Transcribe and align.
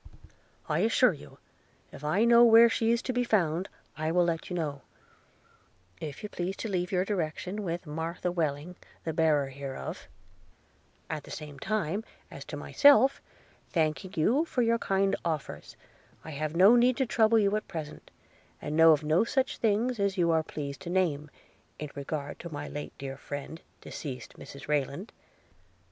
I 0.67 0.79
assure 0.79 1.13
you, 1.13 1.37
if 1.91 2.03
I 2.03 2.25
know 2.25 2.43
where 2.43 2.69
she 2.69 2.89
is 2.91 3.03
to 3.03 3.13
be 3.13 3.23
found, 3.23 3.69
I 3.95 4.11
will 4.11 4.23
let 4.25 4.49
you 4.49 4.55
know, 4.55 4.81
if 5.99 6.23
you 6.23 6.29
please 6.29 6.57
to 6.57 6.67
leave 6.67 6.91
your 6.91 7.05
direction 7.05 7.61
with 7.63 7.85
Martha 7.85 8.31
Welling 8.31 8.77
the 9.03 9.13
bearer 9.13 9.49
hereof:– 9.49 10.07
at 11.11 11.23
the 11.23 11.29
same 11.29 11.59
time, 11.59 12.03
as 12.31 12.43
to 12.45 12.57
myself, 12.57 13.21
thanking 13.69 14.11
you 14.15 14.43
for 14.45 14.63
your 14.63 14.79
kind 14.79 15.15
offers, 15.23 15.75
have 16.25 16.55
no 16.55 16.75
need 16.75 16.97
to 16.97 17.05
trouble 17.05 17.37
you 17.37 17.55
at 17.55 17.67
present; 17.67 18.09
and 18.59 18.75
know 18.75 18.93
of 18.93 19.03
no 19.03 19.23
such 19.23 19.57
things 19.59 19.99
as 19.99 20.17
you 20.17 20.31
are 20.31 20.41
pleased 20.41 20.81
to 20.81 20.89
name, 20.89 21.29
in 21.77 21.91
regard 21.93 22.39
to 22.39 22.51
my 22.51 22.67
late 22.67 22.93
dear 22.97 23.17
friend, 23.17 23.61
deceased, 23.81 24.33
Mrs 24.39 24.67
Rayland. 24.67 25.11